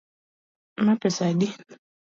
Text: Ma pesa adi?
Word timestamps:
Ma 0.85 0.93
pesa 1.01 1.23
adi? 1.31 1.47